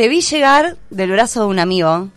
[0.00, 2.08] Te vi llegar del brazo de un amigo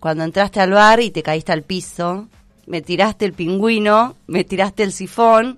[0.00, 2.28] cuando entraste al bar y te caíste al piso.
[2.66, 5.56] Me tiraste el pingüino, me tiraste el sifón,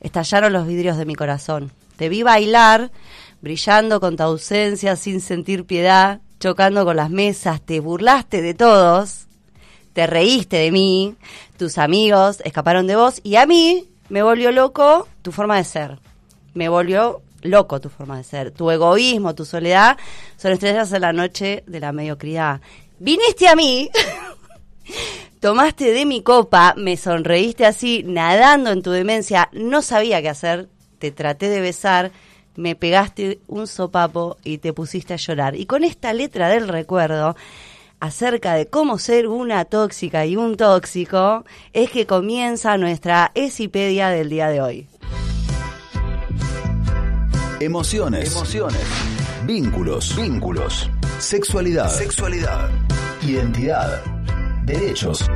[0.00, 1.72] estallaron los vidrios de mi corazón.
[1.96, 2.90] Te vi bailar,
[3.42, 9.26] brillando con tu ausencia, sin sentir piedad, chocando con las mesas, te burlaste de todos,
[9.92, 11.16] te reíste de mí,
[11.58, 15.98] tus amigos escaparon de vos y a mí me volvió loco tu forma de ser.
[16.54, 18.50] Me volvió loco tu forma de ser.
[18.50, 19.96] Tu egoísmo, tu soledad
[20.36, 22.60] son estrellas en la noche de la mediocridad.
[22.98, 23.90] Viniste a mí,
[25.40, 30.68] tomaste de mi copa, me sonreíste así, nadando en tu demencia, no sabía qué hacer,
[30.98, 32.10] te traté de besar,
[32.56, 35.54] me pegaste un sopapo y te pusiste a llorar.
[35.54, 37.36] Y con esta letra del recuerdo,
[38.00, 44.28] acerca de cómo ser una tóxica y un tóxico, es que comienza nuestra Esipedia del
[44.28, 44.88] día de hoy.
[47.60, 48.30] Emociones.
[48.32, 48.80] Emociones.
[49.44, 50.14] Vínculos.
[50.16, 50.88] Vínculos.
[51.18, 51.88] Sexualidad.
[51.90, 52.70] Sexualidad.
[53.22, 54.00] Identidad.
[54.64, 55.28] Derechos.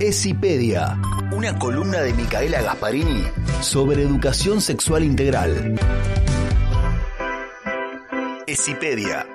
[0.00, 0.98] Esipedia.
[1.32, 3.24] Una columna de Micaela Gasparini
[3.60, 5.78] sobre educación sexual integral.
[8.46, 9.26] Esipedia.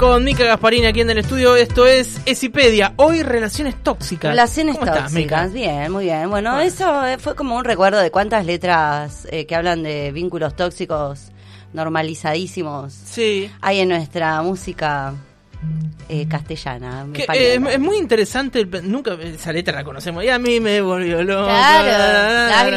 [0.00, 2.94] Con Mica Gasparini aquí en el estudio, esto es Esipedia.
[2.96, 4.30] Hoy relaciones tóxicas.
[4.30, 5.54] Relaciones ¿Cómo estás, tóxicas, Mica?
[5.54, 6.30] bien, muy bien.
[6.30, 10.56] Bueno, eso eh, fue como un recuerdo de cuántas letras eh, que hablan de vínculos
[10.56, 11.30] tóxicos
[11.74, 13.50] normalizadísimos Sí.
[13.60, 15.12] hay en nuestra música
[16.08, 17.06] eh, castellana.
[17.12, 20.80] Que, eh, es muy interesante, el nunca esa letra la conocemos y a mí me
[20.80, 21.44] volvió loco.
[21.46, 21.86] Claro,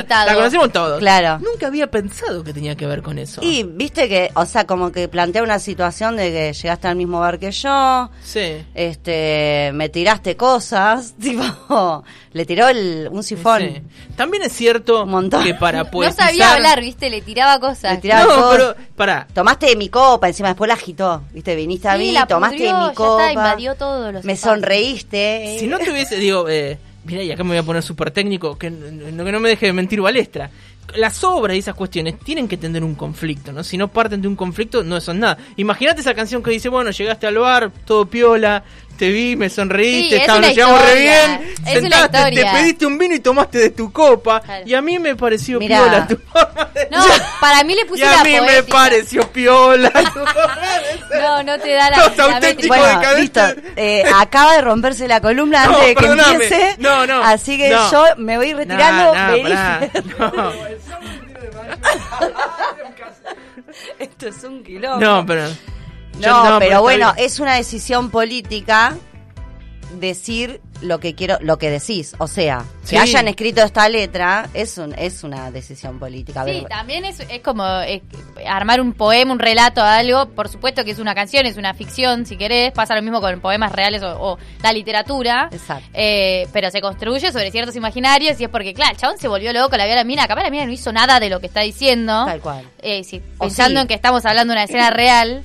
[0.08, 0.26] la.
[0.26, 1.00] La conocemos todos.
[1.00, 1.40] Claro.
[1.40, 3.42] Nunca había pensado que tenía que ver con eso.
[3.44, 7.20] Y viste que, o sea, como que plantea una situación de que llegaste al mismo
[7.20, 8.64] bar que yo, Sí.
[8.76, 13.62] este, me tiraste cosas, tipo, le tiró el, un sifón.
[13.62, 13.82] sí.
[14.16, 15.08] También es cierto
[15.44, 16.28] que para No poetizar...
[16.30, 17.94] sabía hablar, viste, le tiraba cosas.
[17.96, 18.52] Le tiraba No, cosas.
[18.52, 19.28] pero pará.
[19.34, 22.73] Tomaste de mi copa, encima después la agitó, viste, viniste a Sí, mí, la tomaste
[22.80, 24.56] mi ya copa, está, invadió todos los me espacios.
[24.60, 25.58] sonreíste.
[25.60, 28.58] Si no te hubiese, digo, eh, mira, y acá me voy a poner súper técnico,
[28.58, 30.50] que, no- que no me deje de mentir Balestra.
[30.96, 33.64] Las obras y esas cuestiones tienen que tener un conflicto, ¿no?
[33.64, 35.38] Si no parten de un conflicto, no son nada.
[35.56, 38.64] Imagínate esa canción que dice, bueno, llegaste al bar, todo piola,
[38.98, 43.16] te vi, me sonreíste, Sí, nos llevamos re bien, es sentaste, te pediste un vino
[43.16, 44.40] y tomaste de tu copa.
[44.42, 44.64] Claro.
[44.68, 45.80] Y a mí me pareció Mirá.
[45.82, 46.16] piola tu
[46.74, 47.04] de No,
[47.42, 49.90] para mí le puse Y a mí me pareció piola
[51.10, 51.20] de.
[51.22, 52.68] No, no te da la, Los la métrica.
[52.78, 53.42] Bueno, listo.
[53.76, 56.34] Eh, acaba de romperse la columna No, antes de que perdóname.
[56.46, 56.76] empiece.
[56.80, 57.92] No, no, Así que no.
[57.92, 59.14] yo me voy retirando.
[60.20, 60.52] No.
[64.00, 65.00] Esto es un quilombo.
[65.00, 65.48] No, pero.
[66.20, 67.26] No, pero, bueno, bien.
[67.26, 68.96] es una decisión política
[70.00, 72.14] decir lo que quiero, lo que decís.
[72.18, 72.96] O sea, Sí.
[72.96, 76.44] que hayan escrito esta letra es un, es una decisión política.
[76.44, 77.64] Sí, ver, también es, es como
[78.46, 80.28] armar un poema, un relato, algo.
[80.30, 82.72] Por supuesto que es una canción, es una ficción, si querés.
[82.74, 85.48] Pasa lo mismo con poemas reales o, o la literatura.
[85.52, 85.86] Exacto.
[85.94, 89.54] Eh, pero se construye sobre ciertos imaginarios y es porque, claro, el chabón se volvió
[89.54, 90.28] loco, la vio a la mina.
[90.28, 92.26] Capaz la mina no hizo nada de lo que está diciendo.
[92.26, 92.68] Tal cual.
[92.82, 93.82] Eh, sí, pensando sí.
[93.84, 95.44] en que estamos hablando de una escena real.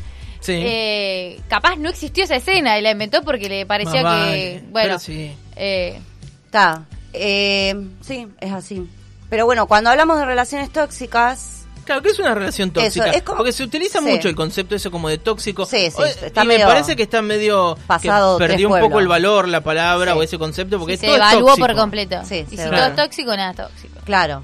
[0.54, 0.62] Sí.
[0.64, 4.30] eh, capaz no existió esa escena y la inventó porque le parecía Más que.
[4.30, 5.32] vale, Bueno, sí.
[5.56, 6.00] eh,
[6.46, 6.84] Está.
[7.12, 8.88] Eh, sí, es así.
[9.28, 13.10] Pero bueno, cuando hablamos de relaciones tóxicas, Claro, que es una relación tóxica.
[13.10, 14.04] es como- Porque se utiliza Sí.
[14.06, 15.64] mucho el concepto eso como de tóxico.
[15.66, 17.76] Sí, sí, está y me parece que está medio.
[17.86, 20.18] pasado que perdió un poco el valor, la palabra Sí.
[20.18, 21.66] o ese concepto, porque sí, se todo es evaluó tóxico.
[21.66, 22.20] por completo.
[22.26, 22.78] Sí, y se si evaluó.
[22.78, 24.00] todo es tóxico, nada es tóxico.
[24.04, 24.42] claro.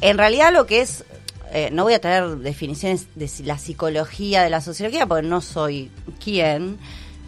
[0.00, 1.04] En realidad lo que es,
[1.52, 5.90] eh, no voy a traer definiciones de la psicología, de la sociología, porque no soy
[6.22, 6.78] quien,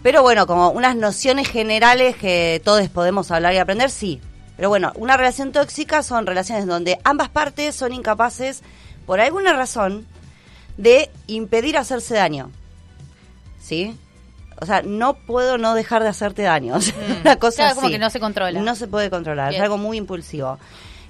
[0.02, 4.20] pero bueno, como unas nociones generales que todos podemos hablar y aprender, sí.
[4.56, 8.62] Pero bueno, una relación tóxica son relaciones donde ambas partes son incapaces,
[9.06, 10.06] por alguna razón,
[10.76, 12.50] de impedir hacerse daño.
[13.60, 13.96] ¿Sí?
[14.60, 16.74] O sea, no puedo no dejar de hacerte daño.
[16.76, 16.94] O sea,
[17.24, 17.94] una cosa Claro, como así.
[17.94, 18.60] que no se controla.
[18.60, 19.60] No se puede controlar, Bien.
[19.60, 20.58] es algo muy impulsivo.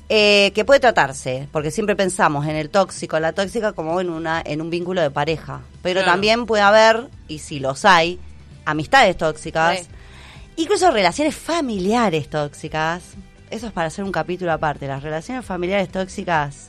[0.08, 4.42] Eh, que puede tratarse, porque siempre pensamos en el tóxico, la tóxica como en una
[4.44, 6.12] en un vínculo de pareja, pero Claro.
[6.12, 8.18] también puede haber, y si los hay,
[8.66, 9.86] amistades tóxicas, Sí.
[10.56, 13.02] incluso relaciones familiares tóxicas.
[13.50, 16.68] Eso es para hacer un capítulo aparte, las relaciones familiares tóxicas,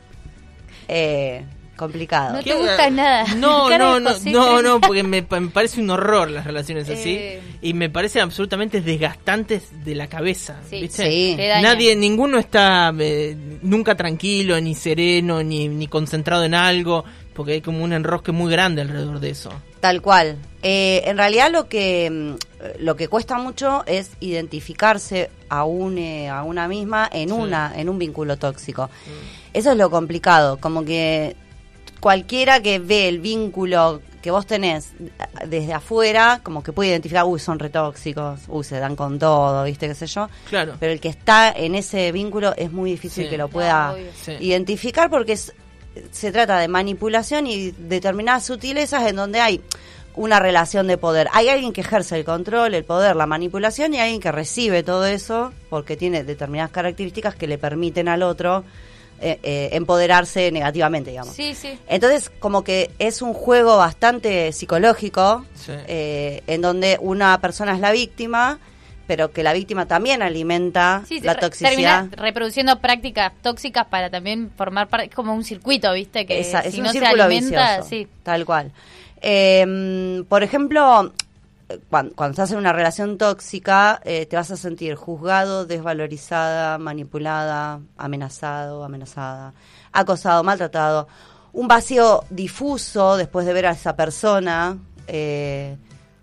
[0.88, 1.44] eh,
[1.76, 2.34] complicado.
[2.38, 3.34] No te gusta nada.
[3.36, 7.16] No, no, no, no, no, porque me, pa- me parece un horror las relaciones así
[7.16, 7.42] Eh.
[7.62, 11.06] y me parecen absolutamente desgastantes de la cabeza, Sí, ¿viste?
[11.10, 11.38] sí.
[11.62, 17.04] Nadie, ninguno está eh, nunca tranquilo, ni sereno, ni, ni concentrado en algo.
[17.34, 19.50] porque hay como un enrosque muy grande alrededor de eso.
[19.80, 20.38] Tal cual.
[20.62, 26.30] Eh, en realidad lo que mm, lo que cuesta mucho es identificarse a, un, eh,
[26.30, 27.36] a una misma en Sí.
[27.36, 28.90] una en un vínculo tóxico.
[29.52, 31.36] Eso es lo complicado, como que
[32.04, 34.92] cualquiera que ve el vínculo que vos tenés
[35.48, 39.88] desde afuera, como que puede identificar, uy, son retóxicos, uy, se dan con todo, ¿viste?
[39.88, 40.30] qué sé yo.
[40.50, 40.76] Claro.
[40.82, 43.30] Pero el que está en ese vínculo es muy difícil Sí.
[43.30, 43.96] que lo pueda.
[44.22, 44.34] Sí.
[44.42, 45.54] identificar porque es-
[46.12, 49.62] se trata de manipulación y determinadas sutilezas en donde hay
[50.16, 51.28] una relación de poder.
[51.34, 54.84] Hay alguien que ejerce el control, el poder, la manipulación y hay alguien que recibe
[54.84, 58.64] todo eso porque tiene determinadas características que le permiten al otro
[59.22, 61.34] eh, eh, empoderarse negativamente, digamos.
[61.36, 61.78] Sí, sí.
[61.88, 65.72] Entonces, como que es un juego bastante psicológico, Sí.
[65.88, 68.60] eh, en donde una persona es la víctima,
[69.08, 71.70] pero que la víctima también alimenta Sí, la re- toxicidad.
[71.72, 76.26] termina reproduciendo prácticas tóxicas para también formar parte, es como un circuito, ¿viste?
[76.26, 78.08] Que Esa- es si un no se círculo alimenta, vicioso, sí.
[78.24, 78.72] tal cual.
[79.22, 81.14] Eh, por ejemplo,
[81.90, 87.80] cuando, cuando estás en una relación tóxica, eh, te vas a sentir juzgado, desvalorizada, manipulada,
[87.98, 89.54] amenazado, amenazada,
[89.92, 91.08] acosado, maltratado.
[91.54, 94.78] Un vacío difuso después de ver a esa persona.
[95.08, 95.78] eh,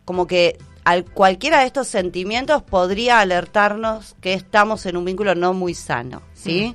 [0.05, 5.53] como que al, cualquiera de estos sentimientos podría alertarnos que estamos en un vínculo no
[5.53, 6.75] muy sano, ¿sí?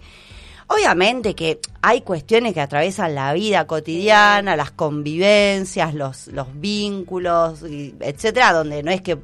[0.68, 7.94] Obviamente que hay cuestiones que atraviesan la vida cotidiana, las convivencias, los, los vínculos, y
[8.00, 9.18] etcétera, donde no es que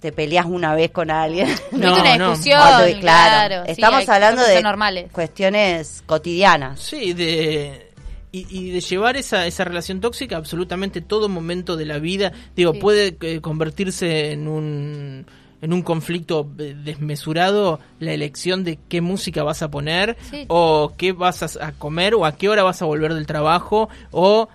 [0.00, 1.48] te peleas una vez con alguien.
[1.72, 2.28] No, Tuviste una no.
[2.30, 3.00] discusión, Cuando- claro,
[3.48, 3.64] claro.
[3.66, 5.10] estamos hablando de normales.
[5.10, 6.78] cuestiones cotidianas.
[6.80, 7.90] Sí, de
[8.30, 12.30] y, y de llevar esa, esa relación tóxica a absolutamente todo momento de la vida.
[12.54, 12.78] Digo, Sí.
[12.78, 15.26] puede eh, convertirse en un
[15.60, 20.44] en un conflicto eh, desmesurado la elección de qué música vas a poner Sí.
[20.48, 24.48] o qué vas a comer o a qué hora vas a volver del trabajo o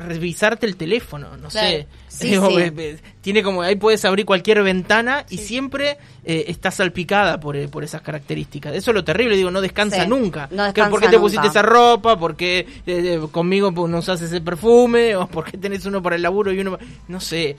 [0.00, 1.68] revisarte el teléfono, no Claro.
[1.68, 1.86] sé.
[2.10, 2.96] Sí, Digo, sí.
[3.22, 5.44] Tiene como ahí puedes abrir cualquier ventana y Sí.
[5.46, 8.74] siempre eh, está salpicada por, eh, por esas características.
[8.74, 10.48] Eso es lo terrible, digo, no descansa Sí, nunca.
[10.50, 12.18] no Que, ¿Por qué descansa te pusiste esa ropa?
[12.18, 15.14] ¿Por qué eh, eh, conmigo pues, no usas ese perfume?
[15.16, 16.84] ¿O por qué tenés uno para el laburo y uno para...
[17.08, 17.56] No sé,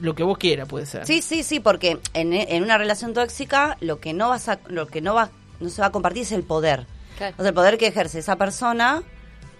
[0.00, 1.06] lo que vos quieras puede ser.
[1.06, 4.86] Sí, sí, sí, porque en, en una relación tóxica lo que no vas a, lo
[4.88, 6.86] que no va, no se va a compartir es el poder.
[7.18, 7.34] Claro.
[7.38, 9.02] O sea, el poder que ejerce esa persona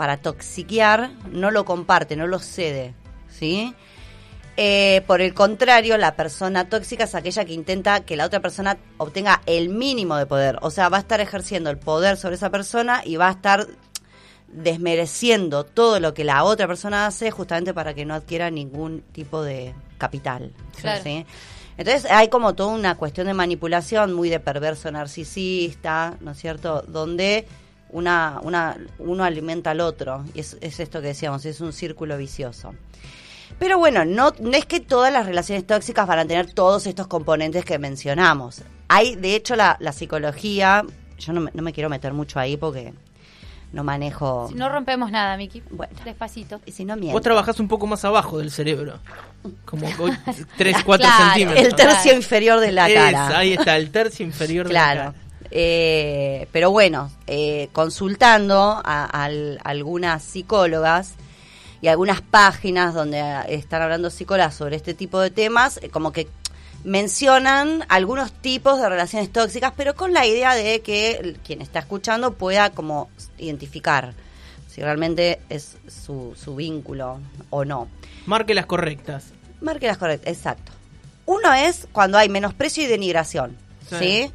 [0.01, 2.95] para toxiquear no lo comparte, no lo cede,
[3.29, 3.75] ¿sí?
[4.57, 8.79] Eh, por el contrario, la persona tóxica es aquella que intenta que la otra persona
[8.97, 10.57] obtenga el mínimo de poder.
[10.63, 13.67] O sea, va a estar ejerciendo el poder sobre esa persona y va a estar
[14.49, 19.43] desmereciendo todo lo que la otra persona hace justamente para que no adquiera ningún tipo
[19.43, 20.51] de capital.
[20.81, 21.03] Claro.
[21.03, 21.27] ¿sí?
[21.77, 26.85] Entonces hay como toda una cuestión de manipulación muy de perverso narcisista, ¿no es cierto?
[26.89, 27.47] Donde
[27.93, 30.25] una, una, uno alimenta al otro.
[30.35, 32.75] Y es, es esto que decíamos, es un círculo vicioso.
[33.59, 37.07] Pero bueno, no, no es que todas las relaciones tóxicas van a tener todos estos
[37.09, 38.63] componentes que mencionamos.
[38.89, 40.83] Hay, de hecho, la, la psicología,
[41.19, 42.95] yo no me, no me quiero meter mucho ahí porque
[43.73, 44.49] no manejo...
[44.49, 45.63] Si no rompemos nada, Miki.
[45.71, 45.93] Bueno.
[46.05, 46.61] Despacito.
[46.67, 47.13] y si no miento.
[47.13, 48.99] Vos trabajás un poco más abajo del cerebro.
[49.65, 49.87] Como
[50.57, 51.25] 3, 4 Claro.
[51.27, 51.65] centímetros.
[51.67, 52.17] El tercio Claro.
[52.17, 53.39] inferior de la Es, cara.
[53.39, 55.15] ahí está, el tercio inferior de la Claro.
[55.51, 61.15] Eh, pero bueno, eh, consultando a, al- algunas psicólogas
[61.83, 66.29] y algunas páginas donde están hablando psicólogas sobre este tipo de temas, eh, como que
[66.85, 72.33] mencionan algunos tipos de relaciones tóxicas, pero con la idea de que quien está escuchando
[72.35, 74.15] pueda como identificar
[74.69, 77.19] si realmente es su, su vínculo
[77.51, 77.89] o no.
[78.27, 79.25] Marque las correctas.
[79.61, 80.73] Marque las correctas, exacto.
[81.27, 83.57] Uno es cuando hay menosprecio y denigración,
[83.89, 83.97] Sí.
[83.99, 84.33] ¿sí?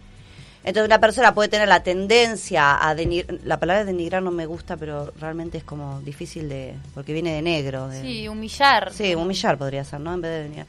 [0.65, 4.75] Entonces una persona puede tener la tendencia a denigrar, la palabra denigrar no me gusta,
[4.77, 7.87] pero realmente es como difícil de, porque viene de negro.
[7.87, 8.91] De, Sí, humillar.
[8.91, 10.15] Sí, humillar podría ser, ¿no?
[10.15, 10.67] En vez de denigrar.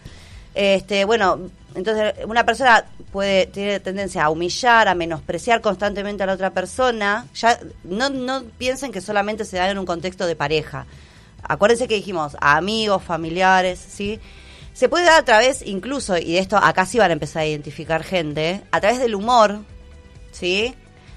[0.55, 1.41] Este, bueno,
[1.75, 7.27] entonces una persona puede tiene tendencia a humillar, a menospreciar constantemente a la otra persona.
[7.35, 10.85] Ya no no piensen que solamente se da en un contexto de pareja.
[11.43, 14.21] Acuérdense que dijimos a amigos, familiares, ¿sí?
[14.75, 17.47] Se puede dar a través incluso y de esto acá sí van a empezar a
[17.47, 19.61] identificar gente, a través del humor,
[20.39, 20.75] ¿sí?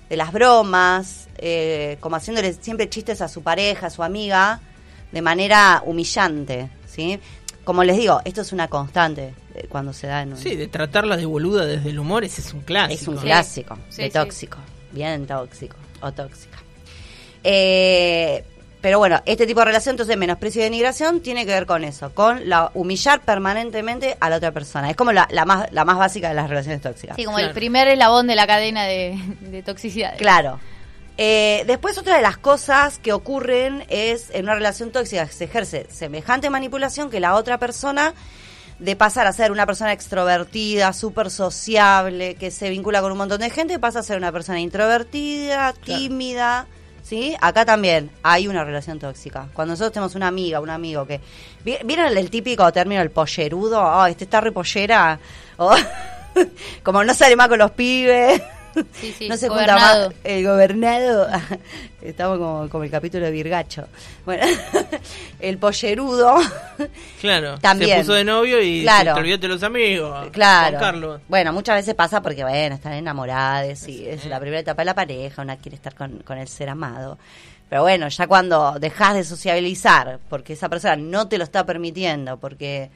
[0.09, 4.59] De las bromas, eh, como haciéndole siempre chistes a su pareja, a su amiga,
[5.11, 7.19] de manera humillante, ¿sí?
[7.63, 10.37] Como les digo, esto es una constante eh, cuando se da en un...
[10.37, 13.01] Sí, de tratarla de boluda desde el humor, ese es un clásico.
[13.01, 14.13] Es un clásico, Sí, de sí.
[14.13, 14.57] tóxico,
[14.91, 16.57] bien tóxico o tóxica.
[17.43, 18.43] Eh,
[18.81, 22.13] pero bueno, este tipo de relación, entonces menosprecio y denigración, tiene que ver con eso,
[22.13, 24.89] con la humillar permanentemente a la otra persona.
[24.89, 27.15] Es como la, la más, la más básica de las relaciones tóxicas.
[27.17, 27.49] Sí, como Claro.
[27.49, 30.17] el primer eslabón de la cadena de, de toxicidad.
[30.17, 30.59] Claro.
[31.17, 35.85] Eh, después otra de las cosas que ocurren es en una relación tóxica se ejerce
[35.91, 38.13] semejante manipulación que la otra persona
[38.79, 43.41] de pasar a ser una persona extrovertida, súper sociable, que se vincula con un montón
[43.41, 46.67] de gente, pasa a ser una persona introvertida, tímida.
[47.09, 47.35] ¿Sí?
[47.41, 49.47] Acá también hay una relación tóxica.
[49.53, 51.19] Cuando nosotros tenemos una amiga, un amigo que...
[51.65, 53.81] ¿vi- ¿Vieron el, típico término el pollerudo?
[53.81, 55.19] Oh, este está re pollera.
[55.57, 55.73] O,
[56.83, 58.39] como no sale más con los pibes.
[58.93, 60.05] Sí, sí, no se gobernado.
[60.05, 60.25] junta más.
[60.25, 61.27] El gobernado.
[62.01, 63.87] Estamos como, como el capítulo de Virgacho.
[64.25, 64.45] Bueno,
[65.39, 66.37] el pollerudo.
[67.19, 67.97] Claro, También.
[67.97, 69.13] se puso de novio y Claro.
[69.13, 70.29] te olvidaste de los amigos.
[70.31, 70.77] Claro.
[70.77, 71.21] Juan Carlos.
[71.27, 74.95] Bueno, muchas veces pasa porque, bueno, están enamoradas y es la primera etapa de la
[74.95, 77.17] pareja, una quiere estar con, con el ser amado.
[77.69, 82.37] Pero bueno, ya cuando dejas de sociabilizar, porque esa persona no te lo está permitiendo,
[82.39, 82.89] porque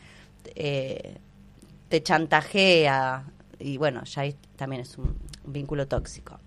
[0.55, 1.15] eh,
[1.89, 3.23] te chantajea,
[3.63, 6.39] y bueno, ya ahí también es un, vínculo tóxico.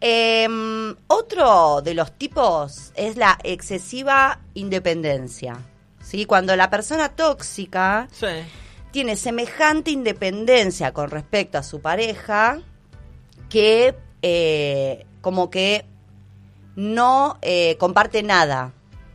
[0.00, 5.56] Em, otro de los tipos es la excesiva independencia.
[6.02, 6.24] ¿sí?
[6.26, 8.26] Cuando la persona tóxica Sí.
[8.90, 12.60] tiene semejante independencia con respecto a su pareja
[13.48, 15.84] que eh, como que
[16.74, 18.72] no eh, comparte nada.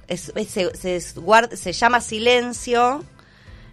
[0.08, 3.04] Es- es- se, se es- guarda- se llama silencio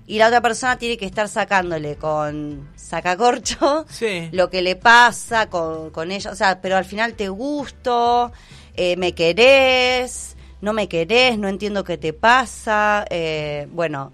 [0.09, 4.29] y la otra persona tiene que estar sacándole con sacacorcho Sí.
[4.33, 6.31] lo que le pasa con, con ella.
[6.33, 8.33] O sea, pero al final te gusto,
[8.75, 13.05] eh, me querés, no me querés, no entiendo qué te pasa.
[13.11, 14.13] eh, bueno,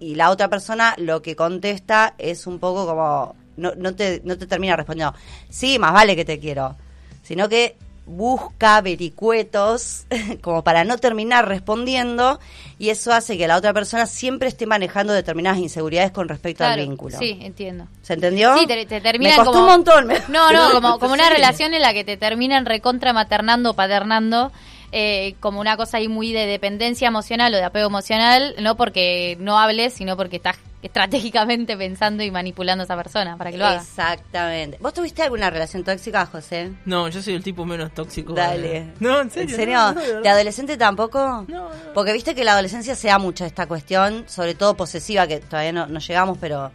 [0.00, 4.36] y la otra persona lo que contesta es un poco como, no, no, te, no
[4.36, 5.14] te termina respondiendo,
[5.48, 6.76] sí, más vale que te quiero,
[7.22, 7.76] sino que
[8.06, 10.04] busca vericuetos
[10.40, 12.40] como para no terminar respondiendo
[12.78, 16.80] y eso hace que la otra persona siempre esté manejando determinadas inseguridades con respecto al
[16.80, 17.18] vínculo.
[17.18, 17.86] Sí, entiendo.
[18.02, 18.56] ¿Se entendió?
[18.58, 19.64] Sí, te, te terminan Me costó como...
[19.64, 20.08] un montón.
[20.28, 24.50] No, no, como, como una relación en la que te terminan recontra maternando, paternando,
[24.92, 29.36] eh, como una cosa ahí muy de dependencia emocional o de apego emocional, no porque
[29.40, 33.66] no hables, sino porque estás estratégicamente pensando y manipulando a esa persona para que lo
[33.66, 33.80] haga.
[33.80, 34.78] Exactamente.
[34.80, 36.72] ¿Vos tuviste alguna relación tóxica, José?
[36.84, 38.32] No, yo soy el tipo menos tóxico.
[38.32, 38.92] Dale.
[39.00, 39.50] No, en serio.
[39.50, 39.76] ¿En serio?
[39.78, 40.32] No, no, de ¿De verdad.
[40.34, 41.18] adolescente tampoco?
[41.48, 41.70] No, no.
[41.94, 45.72] Porque viste que la adolescencia se da mucho esta cuestión, sobre todo posesiva, que todavía
[45.72, 46.72] no, no llegamos, pero,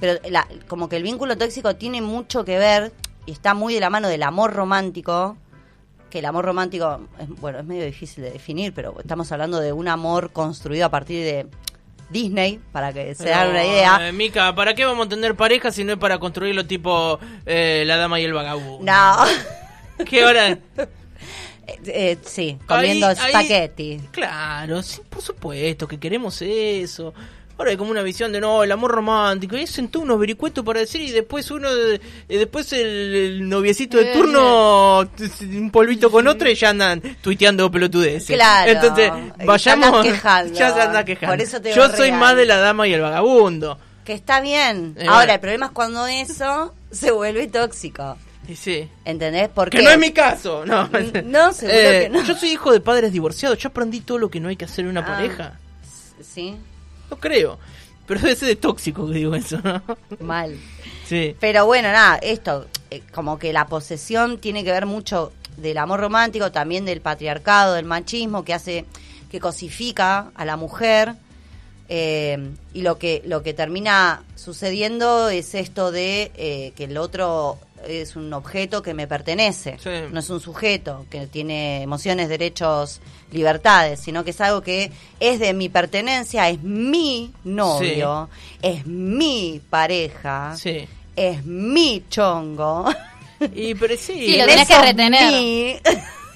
[0.00, 2.92] pero la- como que el vínculo tóxico tiene mucho que ver
[3.26, 5.36] y está muy de la mano del amor romántico,
[6.12, 9.72] que el amor romántico, es, bueno, es medio difícil de definir, pero estamos hablando de
[9.72, 11.46] un amor construido a partir de
[12.10, 14.08] Disney, para que se hagan una idea.
[14.08, 17.84] Eh, Mica, ¿para qué vamos a tener pareja si no es para construirlo tipo eh,
[17.86, 18.84] la dama y el vagabundo?
[18.84, 20.04] No.
[20.04, 20.58] ¿Qué hora?
[21.64, 24.00] Eh, eh, sí, comiendo Ahí-.
[24.10, 27.14] Claro, sí, por supuesto que queremos eso.
[27.62, 29.56] Ahora hay como una visión de no, el amor romántico.
[29.56, 31.68] Y sentó unos vericuetos para decir y después uno,
[32.28, 32.80] y después el,
[33.14, 38.34] el noviecito de Eh, turno, t- un polvito con otro y ya andan tuiteando pelotudeces.
[38.34, 38.72] Claro.
[38.72, 39.12] Entonces,
[39.46, 40.02] vayamos.
[40.04, 40.54] quejando.
[40.58, 41.34] Ya se anda quejando.
[41.36, 42.18] Por eso te Yo soy real.
[42.18, 43.78] más de la dama y el vagabundo.
[44.04, 44.96] Que está bien.
[44.98, 45.32] Eh, Ahora, bueno.
[45.34, 48.16] el problema es cuando eso se vuelve tóxico.
[48.48, 48.88] Y sí.
[49.04, 49.48] ¿Entendés?
[49.54, 50.88] Porque Que no es mi caso, no.
[51.24, 52.24] No, seguro Eh, que no.
[52.24, 53.56] Yo soy hijo de padres divorciados.
[53.58, 55.06] Yo aprendí todo lo que no hay que hacer en una Ah.
[55.06, 55.52] pareja.
[56.20, 56.56] Sí,
[57.12, 57.58] No creo.
[58.06, 59.82] Pero debe ser de tóxico que digo eso, ¿no?
[60.20, 60.58] mal.
[61.06, 61.36] Sí.
[61.38, 66.00] Pero bueno, nada, esto, eh, como que la posesión tiene que ver mucho del amor
[66.00, 68.86] romántico, también del patriarcado, del machismo, que hace,
[69.30, 71.14] que cosifica a la mujer.
[71.90, 72.38] eh,
[72.72, 78.16] y lo que, lo que termina sucediendo es esto de eh, que el otro es
[78.16, 79.90] un objeto que me pertenece, Sí.
[80.10, 83.00] no es un sujeto que tiene emociones, derechos,
[83.32, 88.28] libertades, sino que es algo que es de mi pertenencia, es mi novio,
[88.60, 90.86] es mi pareja, Sí.
[91.16, 92.86] es mi chongo.
[93.54, 94.14] Y pero sí.
[94.26, 95.32] Sí, lo En tenés que retener.
[95.32, 95.76] mi-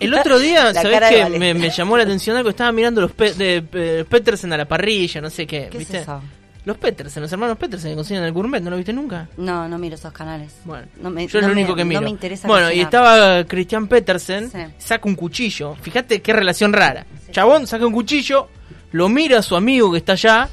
[0.00, 1.00] El otro día, ¿sabés?
[1.00, 1.28] Valeria.
[1.28, 2.50] Me, me llamó la atención algo.
[2.50, 5.68] Estaba mirando los pe- de, eh, Petersen a la parrilla, no sé qué.
[5.70, 5.98] ¿Qué ¿viste?
[5.98, 6.20] es eso?
[6.66, 9.28] Los Petersen, los hermanos Petersen que cocinan el gourmet, ¿no lo viste nunca?
[9.38, 10.52] No, no miro esos canales.
[10.64, 12.00] Bueno, no me, yo es lo me- único que miro.
[12.00, 14.58] No me interesa bueno, y estaba Christian Petersen, Sí.
[14.76, 15.76] saca un cuchillo.
[15.76, 17.06] Fíjate qué relación rara.
[17.30, 18.48] Chabón saca un cuchillo,
[18.92, 20.48] lo mira a su amigo que está allá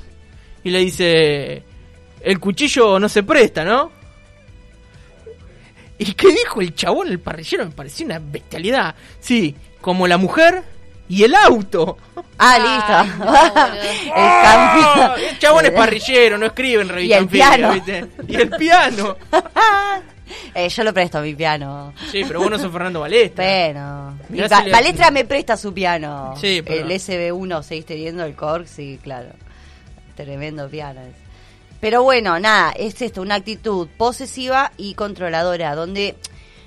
[0.63, 1.63] y le dice:
[2.22, 3.91] El cuchillo no se presta, ¿no?
[5.98, 7.65] ¿Y qué dijo el chabón, el parrillero?
[7.65, 8.96] Me pareció una bestialidad.
[9.20, 10.63] Sí, como la mujer
[11.15, 11.98] y el auto.
[12.38, 13.25] Ah, Ay, listo.
[14.15, 15.15] el cambio.
[15.29, 17.74] El chabón es parrillero, no escribe en revista Y el piano.
[17.74, 18.05] ¿viste?
[18.27, 19.17] Y el piano.
[20.55, 21.93] Eh, yo lo presto mi piano.
[22.12, 23.43] Sí, pero vos no sos Fernando Balestra.
[23.46, 24.17] Bueno.
[24.50, 26.34] Ba- Balestra me presta su piano.
[26.39, 28.67] Sí, pero- El SB1, ¿seguiste viendo el Korg?
[28.67, 29.29] Sí, claro.
[30.15, 31.01] Tremendo piano.
[31.79, 36.15] Pero bueno, nada, es esto, una actitud posesiva y controladora, donde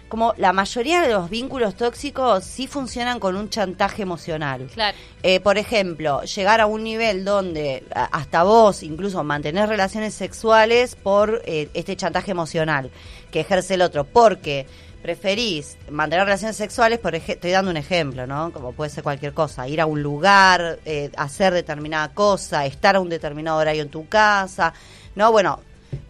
[0.09, 4.69] como la mayoría de los vínculos tóxicos sí funcionan con un chantaje emocional.
[4.73, 4.97] Claro.
[5.23, 11.43] Eh, por ejemplo, llegar a un nivel donde hasta vos incluso mantener relaciones sexuales por
[11.45, 12.91] eh, este chantaje emocional
[13.31, 14.67] que ejerce el otro, porque
[15.07, 18.53] preferís mantener relaciones sexuales, por estoy dando un ejemplo, ¿no?
[18.53, 23.01] Como puede ser cualquier cosa, ir a un lugar, eh, hacer determinada cosa, estar a
[23.01, 24.75] un determinado horario en tu casa,
[25.15, 25.31] ¿no?
[25.31, 25.61] Bueno,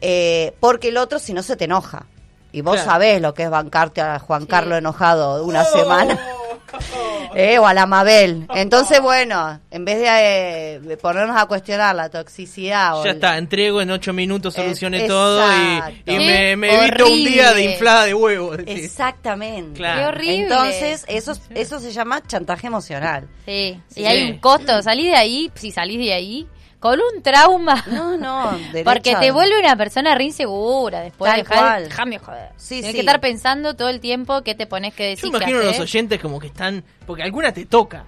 [0.01, 2.07] eh, porque el otro si no se te enoja.
[2.57, 2.91] Y vos Claro.
[2.91, 4.49] sabés lo que es bancarte a Juan Sí.
[4.49, 5.79] Carlos enojado una Oh.
[5.79, 6.19] semana.
[7.35, 8.47] Eh, o a la Mabel.
[8.55, 13.17] Entonces, bueno, en vez de, eh, de ponernos a cuestionar la toxicidad o Ya el-
[13.17, 15.43] está, entrego en ocho minutos, Es- solucioné todo
[16.07, 18.57] y, me, me evito un día de inflada de huevo.
[18.57, 18.85] decís.
[18.85, 19.77] Exactamente.
[19.79, 20.01] Claro.
[20.01, 20.43] Qué horrible.
[20.45, 23.29] Entonces, eso, eso se llama chantaje emocional.
[23.45, 24.01] Sí, Sí.
[24.01, 24.83] y hay un costo.
[24.83, 26.47] Salís de ahí, si salís de ahí,
[26.81, 27.85] con un trauma.
[27.89, 28.53] No, no.
[28.73, 31.31] derecha- Porque te vuelve una persona re insegura después.
[31.31, 31.85] Tal Dejá- cual.
[31.89, 32.49] Déjame joder.
[32.57, 32.95] Sí, Tienes sí.
[32.95, 35.29] que estar pensando todo el tiempo qué te pones que Yo decir.
[35.29, 36.85] imagino a los oyentes como que están.
[37.07, 38.05] Porque alguna te toca.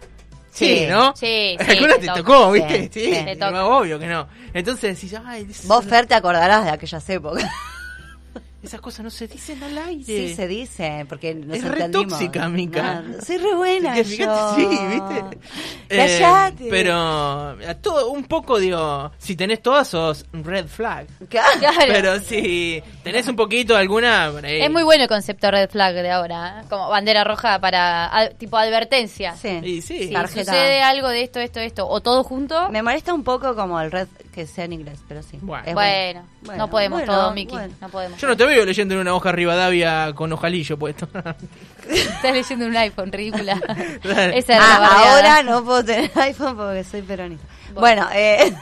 [0.50, 0.78] Sí.
[0.80, 1.14] Sí, ¿no?
[1.14, 2.90] Sí, sí, Alguna te tocó, ¿viste?
[2.92, 3.24] Sí, Sí, sí.
[3.24, 4.26] Te más obvio que no.
[4.52, 7.44] Entonces decís, ay, Vos, Fer, te acordarás de aquellas épocas.
[8.68, 10.04] esas cosas no se dicen al aire.
[10.04, 12.08] Sí, se dice, porque nos Es re entendimos.
[12.18, 13.00] tóxica, Mica.
[13.02, 14.54] No, soy re buena fíjate, yo.
[14.56, 15.38] sí, ¿viste?
[15.90, 16.66] Eh, Callate.
[16.68, 21.06] pero a todo, un poco, digo, si tenés todas, sos red flag.
[21.30, 21.58] Claro.
[21.58, 21.76] Claro.
[21.88, 24.30] Pero si tenés un poquito alguna...
[24.30, 24.60] por ahí.
[24.60, 26.66] Es muy bueno el concepto red flag de ahora, ¿eh?
[26.68, 29.34] como bandera roja para tipo advertencia.
[29.36, 29.60] Sí.
[29.62, 30.08] Y sí.
[30.08, 30.52] Si Tarjeta.
[30.52, 33.90] sucede algo de esto, esto, esto, o todo junto, Me molesta un poco como el
[33.90, 35.38] red que sea en inglés, pero sí.
[35.40, 35.64] Bueno.
[35.66, 37.74] Es bueno, Bueno, no podemos bueno, todo, Miki, bueno.
[37.80, 38.20] no podemos.
[38.20, 41.08] Yo no te veo leyendo en una hoja Rivadavia con ojalillo puesto.
[41.88, 43.54] Estás leyendo un iPhone, ridícula.
[44.34, 45.12] Esa era la Ah, bardeada.
[45.14, 47.46] ahora no puedo tener iPhone porque soy peronista.
[47.74, 48.08] Bueno, Bueno.
[48.14, 48.54] eh,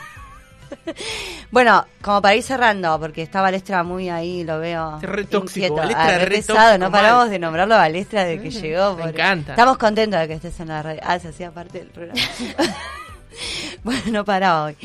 [1.51, 4.99] bueno, como para ir cerrando, porque está Balestra muy ahí, lo veo.
[5.03, 5.75] Es re tóxico.
[5.77, 7.01] Balestra Ah, es re pesado, tóxico, no mal.
[7.03, 8.97] paramos de nombrarlo a Balestra desde que llegó.
[8.97, 9.53] me encanta.
[9.53, 11.01] Estamos contentos de que estés en la radio.
[11.05, 12.21] Ah, se hacía parte del programa.
[13.85, 14.77] bueno, no para hoy.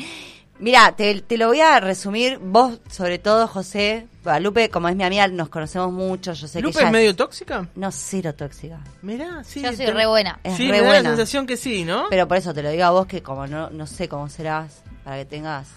[0.58, 2.38] Mira, te, te lo voy a resumir.
[2.40, 4.06] Vos, sobre todo, José.
[4.40, 6.32] Lupe, como es mi amiga, nos conocemos mucho.
[6.32, 7.66] Yo sé ¿Lupe que ella es medio tóxica?
[7.74, 8.78] No, cero tóxica.
[9.02, 9.60] Mirá, sí.
[9.62, 10.38] Yo soy te- re buena.
[10.44, 11.02] Es sí, re me da buena.
[11.02, 12.06] la sensación que sí, ¿no?
[12.10, 14.82] Pero por eso te lo digo a vos que como no, no sé cómo serás,
[15.04, 15.68] para que tengas...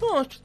[0.00, 0.38] No, yo-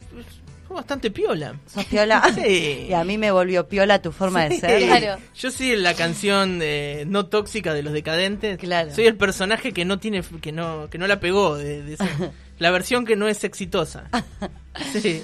[0.69, 1.53] yo bastante piola.
[1.71, 2.23] ¿Sos piola?
[2.35, 2.85] Sí.
[2.89, 4.59] Y a mí me volvió piola tu forma de Sí.
[4.61, 4.81] ser.
[4.87, 5.21] Claro.
[5.35, 8.57] Yo soy la canción eh, no tóxica de los decadentes.
[8.57, 8.91] Claro.
[8.95, 12.07] Soy el personaje que no tiene que no que no la pegó de, de esa-
[12.57, 14.05] la versión que no es exitosa.
[14.99, 15.21] Sí.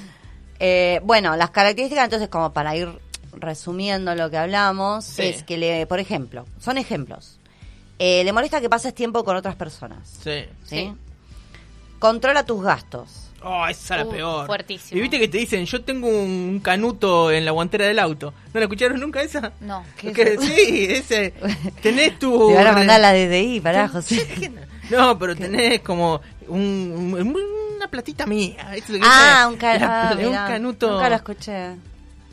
[0.59, 2.89] Eh, bueno, las características, entonces, como para ir
[3.33, 5.21] resumiendo lo que hablamos, Sí.
[5.23, 7.37] es que, le, por ejemplo, son ejemplos.
[7.97, 10.07] Eh, le molesta que pases tiempo con otras personas.
[10.23, 10.45] Sí.
[10.63, 10.75] ¿sí?
[10.77, 10.93] Sí.
[11.99, 13.25] Controla tus gastos.
[13.41, 14.45] Oh, esa es la Uh, peor.
[14.47, 14.97] fuertísimo.
[14.97, 18.33] Y viste que te dicen, yo tengo un canuto en la guantera del auto.
[18.53, 19.53] ¿No la escucharon nunca esa?
[19.61, 19.83] No.
[19.97, 20.41] ¿Qué es eso?
[20.41, 21.33] sí, ese.
[21.81, 22.49] Tenés tu.
[22.49, 24.51] Te van a mandar la DDI, pará, José.
[24.89, 27.37] No, pero tenés como un, un-
[27.79, 28.69] una platita mía.
[28.73, 29.53] ¿viste lo que ah, dice?
[29.53, 30.91] un, ca- La- ah, un canuto.
[30.91, 31.75] Nunca lo escuché.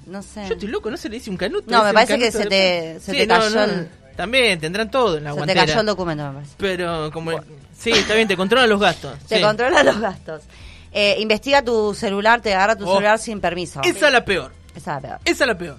[0.07, 0.47] No sé.
[0.49, 1.71] Yo estoy loco, no se le dice un canuto.
[1.71, 3.89] No, me es parece que se de te- se Sí, te no, cayó no, el-
[4.17, 6.55] También tendrán todo en la Se te cayó el documento, me parece.
[6.59, 7.33] Pero como...
[7.79, 9.19] Sí, está bien, te controlan los gastos.
[9.29, 9.43] Te sí.
[9.43, 10.43] controla los gastos.
[10.93, 12.95] Eh, investiga tu celular, te agarra tu Oh.
[12.95, 13.81] celular sin permiso.
[13.83, 14.53] Esa es la peor.
[14.75, 15.21] Esa es la peor.
[15.25, 15.79] Esa es la peor.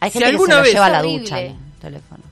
[0.00, 2.24] Hay Si alguna que se lo vez- lleva a la ducha el teléfono.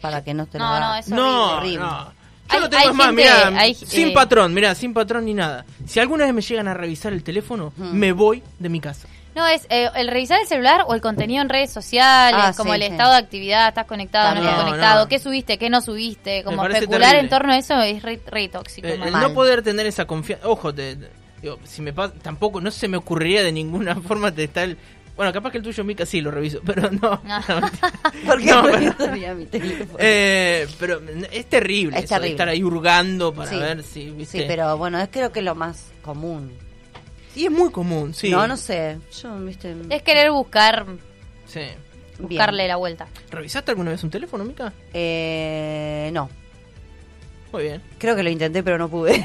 [0.00, 0.86] Para que no te lo No, haga.
[0.88, 1.78] no, es no, horrible.
[1.78, 2.12] no.
[2.48, 5.24] Yo Hay- lo tengo es más, gente- mirá, hay- sin eh, patrón, mirá, sin patrón
[5.24, 5.64] ni nada.
[5.86, 9.08] Si alguna vez me llegan a revisar el teléfono, me voy de mi casa.
[9.34, 12.70] No, es eh, el revisar el celular o el contenido en redes sociales, Ah, como
[12.72, 12.92] sí, el sí.
[12.92, 15.08] estado de actividad, estás conectado, no estás conectado, no.
[15.08, 17.18] qué subiste, qué no subiste, como especular terrible.
[17.18, 18.86] en torno a eso es re, re tóxico.
[18.86, 20.46] Eh, el no poder tener esa confianza.
[20.46, 21.10] Ojo, te, te-
[21.42, 24.76] digo, si me pasa, tampoco, no se me ocurriría de ninguna forma de estar.
[25.16, 27.20] Bueno, capaz que el tuyo, Mica, sí lo reviso, pero no.
[27.24, 27.38] No.
[27.60, 27.70] no.
[28.26, 29.98] ¿Por qué No, pero- revisaría mi teléfono?
[29.98, 31.00] Eh, pero
[31.30, 32.30] es terrible, Es eso terrible.
[32.32, 33.56] estar ahí hurgando para Sí.
[33.58, 34.38] ver si, ¿viste?
[34.40, 36.52] Sí, pero bueno, es creo que lo más común.
[37.36, 38.30] Y es muy común, sí.
[38.30, 38.98] No, no sé.
[39.22, 39.74] Yo, viste.
[39.90, 40.86] Es querer buscar,
[41.46, 41.60] Sí.
[41.60, 41.76] bien.
[42.18, 43.06] buscarle la vuelta.
[43.30, 44.72] ¿Revisaste alguna vez un teléfono, Mica?
[44.92, 46.30] Eh, no.
[47.52, 47.82] Muy bien.
[47.98, 49.24] Creo que lo intenté, pero no pude.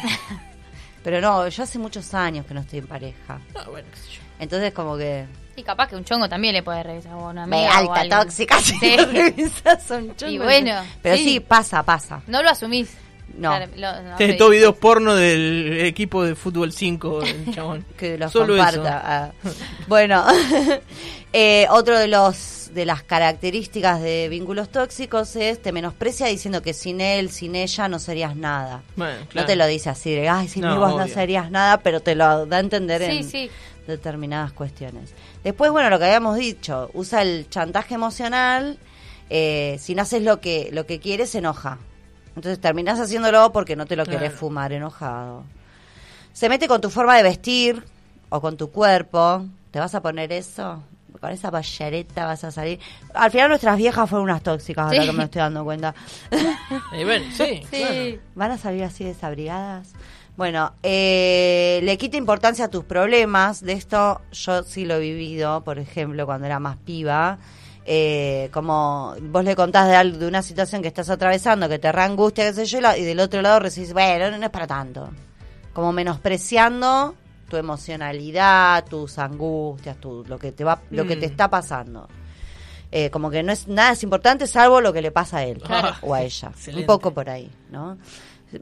[1.04, 3.40] pero no, yo hace muchos años que no estoy en pareja.
[3.54, 4.22] No, bueno, qué sé yo.
[4.40, 5.26] Entonces, como que.
[5.60, 7.48] Y capaz que un chongo también le puede revisar o una o
[7.94, 8.96] alta tóxica, si Sí.
[9.12, 10.32] revisas un chongo.
[10.32, 11.24] Y bueno, Pero sí.
[11.26, 12.22] sí, pasa, pasa.
[12.28, 12.90] No lo asumís.
[13.38, 13.50] No.
[13.50, 14.18] Claro, lo- no
[14.50, 17.86] videos porno del equipo de fútbol 5, el chabón.
[17.98, 19.02] que los Solo comparta.
[19.06, 19.32] Ah.
[19.88, 20.26] Bueno,
[21.34, 26.74] eh, otro de los de las características de vínculos tóxicos es te menosprecia diciendo que
[26.74, 28.84] sin él, sin ella no serías nada.
[28.96, 29.48] Bueno, No claro.
[29.48, 32.14] te lo dice así, de, ay, sin No, mí vos no serías nada, pero te
[32.16, 33.52] lo da a entender Sí, en sí.
[33.90, 35.14] Determinadas cuestiones.
[35.44, 38.78] Después, bueno, lo que habíamos dicho, usa el chantaje emocional
[39.30, 41.78] eh, si no haces lo que, lo que quieres, se enoja.
[42.36, 44.38] Entonces terminás haciéndolo porque no te lo querés Claro.
[44.38, 45.44] fumar enojado.
[46.34, 47.84] Se mete con tu forma de vestir
[48.30, 49.46] o con tu cuerpo.
[49.72, 50.82] ¿Te vas a poner eso?
[51.20, 52.80] Con esa ballareta vas a salir.
[53.14, 55.94] Al final nuestras viejas fueron unas tóxicas, ahora que me estoy dando cuenta.
[56.98, 57.78] Y bueno, sí, Sí.
[57.78, 58.20] claro.
[58.36, 59.90] ¿Van a salir así desabrigadas?
[60.40, 63.60] Bueno, eh, le quita importancia a tus problemas.
[63.62, 67.40] De esto yo sí lo he vivido, por ejemplo, cuando era más piba.
[67.86, 71.92] Eh, como vos le contás de, algo, de una situación que estás atravesando, que te
[71.92, 75.10] re angustia, qué sé yo, y del otro lado recibís, bueno, no es para tanto.
[75.74, 77.16] Como menospreciando
[77.50, 81.32] tu emocionalidad, tus angustias, tu, lo que te va, lo que te Mm.
[81.32, 82.08] está pasando.
[82.92, 85.62] Eh, como que no es nada es importante salvo lo que le pasa a él
[86.02, 86.48] o a ella.
[86.56, 86.82] Excelente.
[86.84, 87.98] Un poco por ahí, ¿no?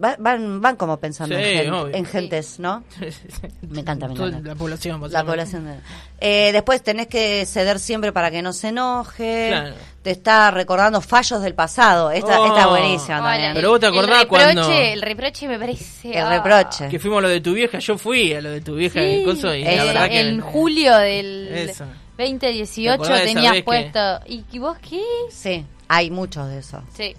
[0.04, 1.96] Va- Van, van como pensando Sí, en, gen- obvio.
[1.96, 2.84] en gentes, ¿no?
[3.70, 4.40] Me encanta, me encanta.
[4.50, 5.66] La población, La población.
[5.66, 5.80] de-
[6.20, 9.48] Eh, después tenés que ceder siempre para que no se enoje.
[9.50, 9.76] Claro.
[10.02, 12.12] Te está recordando fallos del pasado.
[12.12, 12.48] Esta, Oh.
[12.48, 13.54] esta es buenísima también.
[13.54, 16.12] Pero vos te acordás el reproche, cuando- El reproche me parece...
[16.12, 16.30] El ah.
[16.30, 16.88] reproche.
[16.90, 19.22] Que fuimos a lo de tu vieja, yo fui a lo de tu vieja Sí.
[19.26, 20.20] coso, y la que...
[20.20, 21.86] En julio del Eso.
[22.18, 24.00] 2018 ¿Te tenías que- puesto...
[24.28, 25.02] ¿Y y vos qué?
[25.32, 26.82] Sí, hay muchos de esos.
[26.96, 27.16] Sí.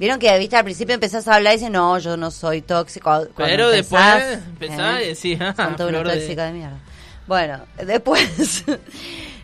[0.00, 3.10] Vieron que, viste, al principio empezás a hablar y dices, no, yo no soy tóxico.
[3.10, 6.52] Cuando Pero empezás, después empezás y decís, ah, son flor de- tóxica de...
[6.52, 6.78] mierda.
[7.26, 8.64] Bueno, después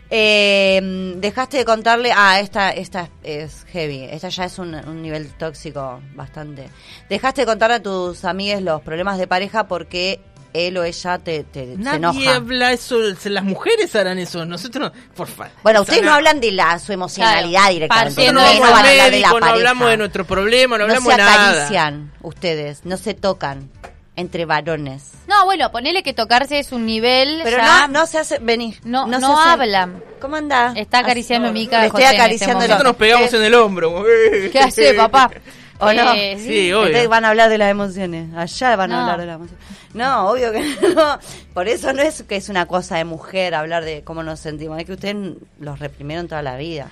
[0.09, 5.29] eh, dejaste de contarle, ah, esta, esta es heavy, esta ya es un, un nivel
[5.33, 6.69] tóxico bastante.
[7.07, 10.21] Dejaste de contarle a tus amigues los problemas de pareja porque
[10.65, 12.35] él o ella te, te se Nadie enoja.
[12.35, 15.51] habla eso, las mujeres harán eso, nosotros, por favor.
[15.63, 18.25] Bueno, ustedes no hablan de la su emocionalidad Claro, directamente.
[18.31, 21.23] no no a la médico, no hablamos de nuestro problema, no, no hablamos se de
[21.25, 21.51] nada.
[21.53, 23.69] acarician ustedes, no se tocan
[24.15, 25.03] entre varones.
[25.27, 27.87] No, bueno, ponele que tocarse es un nivel Pero ya...
[27.87, 28.75] no, no se hace, vení.
[28.83, 30.01] No- se no hace- hablan.
[30.19, 30.73] ¿Cómo anda?
[30.75, 31.81] Está acariciando mi cara.
[31.83, 32.73] Le estoy este acariciando momento.
[32.73, 34.03] Nosotros nos pegamos Eh, en el hombro.
[34.51, 35.29] ¿Qué hace, papá?
[35.79, 36.13] ¿O no?
[36.13, 36.87] Eh, Sí, obvio.
[36.87, 38.33] Ustedes van a hablar de las emociones.
[38.35, 39.65] Allá van a hablar de las emociones.
[39.93, 40.59] No, obvio que
[40.95, 41.19] no.
[41.53, 44.79] Por eso no es que es una cosa de mujer hablar de cómo nos sentimos.
[44.79, 46.89] Es que ustedes los reprimieron toda la vida.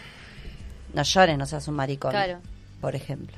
[0.93, 2.12] No llores, no seas un maricón.
[2.12, 2.39] Claro.
[2.82, 3.38] Por ejemplo.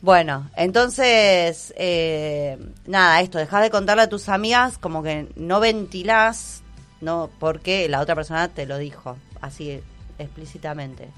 [0.00, 6.62] Bueno, entonces, eh, nada, esto, dejar de contarle a tus amigas como que no ventilás,
[7.00, 9.80] no porque la otra persona te lo dijo, así
[10.18, 11.08] explícitamente.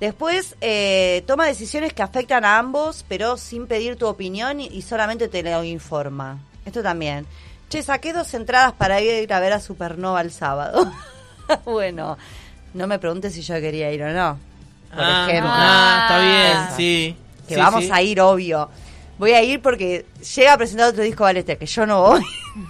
[0.00, 4.82] Después, eh, toma decisiones que afectan a ambos, pero sin pedir tu opinión y, y
[4.82, 6.38] solamente te lo informa.
[6.66, 7.26] Esto también.
[7.68, 10.90] Che, saqué dos entradas para ir a ver a Supernova el sábado.
[11.64, 12.18] bueno,
[12.74, 14.38] no me preguntes si yo quería ir o no.
[14.94, 15.50] Por ah, ejemplo.
[15.52, 16.76] ah, está bien, Eso.
[16.76, 17.16] sí.
[17.48, 17.90] Que Sí, vamos sí.
[17.92, 18.70] a ir, obvio.
[19.18, 22.22] Voy a ir porque llega a presentar otro disco Valete, que yo no voy.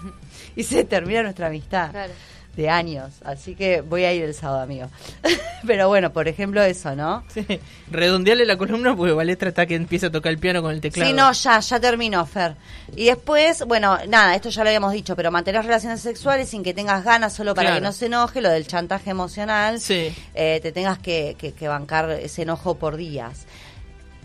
[0.57, 2.13] y se termina nuestra amistad Claro.
[2.57, 3.15] De años.
[3.25, 4.89] Así que voy a ir el sábado, amigo.
[5.67, 7.25] Pero bueno, por ejemplo, eso, ¿no?
[7.33, 7.47] Sí.
[7.91, 11.09] Redondeale la columna porque Valetra está que empieza a tocar el piano con el teclado.
[11.11, 12.55] Sí, no, ya, ya terminó, Fer.
[12.97, 16.75] Y después, bueno, nada, esto ya lo habíamos dicho, pero mantener relaciones sexuales sin que
[16.75, 17.81] tengas ganas solo para Claro.
[17.81, 20.15] que no se enoje, lo del chantaje emocional, Sí.
[20.35, 23.47] eh, te tengas que, que- que bancar ese enojo por días.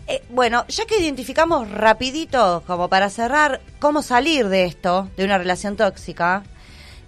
[0.06, 5.38] Eh, bueno, ya que identificamos rapidito, como para cerrar, cómo salir de esto, de una
[5.38, 6.42] relación tóxica,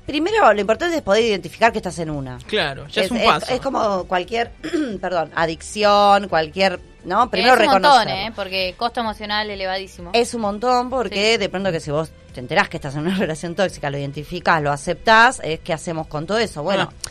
[0.07, 2.39] primero lo importante es poder identificar que estás en una.
[2.47, 3.53] Claro, ya es, un paso.
[3.53, 4.53] Es, como cualquier,
[5.01, 7.31] perdón, adicción, cualquier, ¿no?
[7.31, 8.09] Primero es un montón.
[8.09, 8.33] ¿eh?
[8.35, 10.11] Porque costo emocional elevadísimo.
[10.13, 11.39] Es un montón porque Sí.
[11.39, 14.63] de pronto que si vos te enterás que estás en una relación tóxica, lo identificás,
[14.63, 16.63] lo aceptás, es qué hacemos con todo eso.
[16.63, 17.11] Bueno, Ah.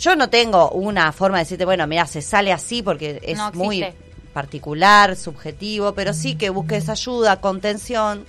[0.00, 3.50] yo no tengo una forma de decirte, bueno, mira, se sale así porque es No
[3.52, 3.84] muy
[4.32, 8.26] particular, subjetivo, pero sí que busques ayuda, contención,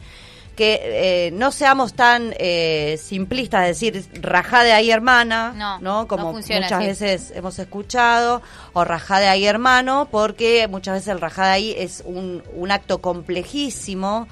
[0.58, 0.82] que
[1.28, 6.08] eh, no seamos tan eh, simplistas, de decir, rajá de ahí hermana, No, ¿no?
[6.08, 8.42] Como no funciona muchas veces hemos escuchado,
[8.74, 12.72] o rajá de ahí hermano, porque muchas veces el rajá de ahí es un, un
[12.72, 14.28] acto complejísimo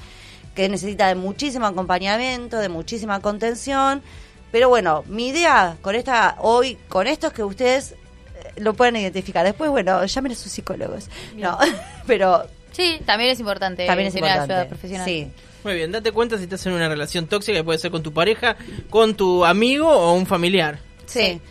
[0.55, 4.01] que necesita de muchísimo acompañamiento, de muchísima contención.
[4.51, 7.95] Pero bueno, mi idea con esta hoy, con esto es que ustedes eh,
[8.57, 9.45] lo pueden identificar.
[9.45, 11.07] Después, bueno, llamen a sus psicólogos.
[11.35, 11.57] No,
[12.07, 14.53] pero Sí, también es importante también es importante.
[14.53, 15.05] ayuda profesional.
[15.05, 15.31] Sí.
[15.65, 18.13] Muy bien, date cuenta si estás en una relación tóxica que puede ser con tu
[18.13, 18.55] pareja,
[18.91, 20.77] con tu amigo o un familiar.
[21.07, 21.41] Sí.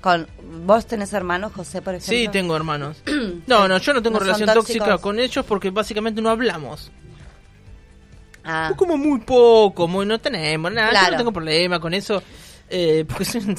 [0.00, 0.26] Con
[0.64, 2.16] vos tenés hermanos, José, por ejemplo.
[2.18, 2.96] Sí, tengo hermanos.
[3.46, 6.90] No, no, yo no tengo ¿No relación tóxica con ellos porque básicamente no hablamos.
[8.42, 10.86] Ah, Como muy poco, muy no tenemos nada.
[10.88, 11.10] Yo Claro.
[11.12, 12.22] no tengo problema con eso.
[12.70, 13.54] eh, porque soy-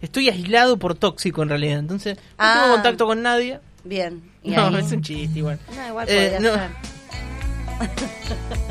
[0.00, 1.80] estoy aislado por tóxico en realidad.
[1.80, 2.60] Entonces, no Ah.
[2.62, 3.58] tengo contacto con nadie.
[3.82, 4.22] bien.
[4.44, 4.76] ¿Y No, ahí?
[4.76, 5.58] es un chiste igual.
[5.74, 6.54] No, igual Eh, podría no.
[6.56, 6.99] ser.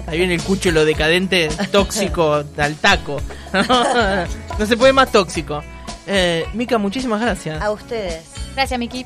[0.08, 3.22] Ahí viene el cuchulo decadente, tóxico, al taco.
[4.60, 5.64] no se puede más tóxico.
[6.08, 7.62] Eh, Mica, muchísimas gracias.
[7.62, 8.24] A ustedes.
[8.56, 9.06] Gracias, Miki.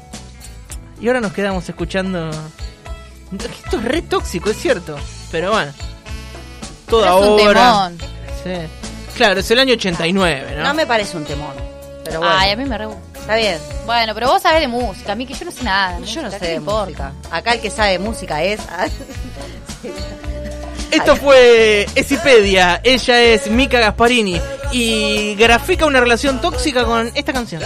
[1.02, 2.30] Y ahora nos quedamos escuchando.
[3.34, 4.96] Esto es re tóxico, es cierto.
[5.32, 5.74] Pero bueno.
[6.88, 7.98] Toda es un temón.
[8.44, 9.16] Sí.
[9.16, 10.64] Claro, es el año 89, ¿no?
[10.64, 11.54] No me parece un temón.
[12.06, 13.58] Pero bueno, Ay, a mí me re está bien.
[13.86, 16.00] Bueno, pero vos sabés de música, que yo no sé nada.
[16.00, 17.12] Yo no sé ¿qué de importa?
[17.12, 17.36] música.
[17.36, 18.62] Acá el que sabe de música es.
[20.92, 22.80] Esto fue Esipedia.
[22.84, 24.40] Ella es Mika Gasparini.
[24.72, 27.62] Y grafica una relación tóxica con esta canción.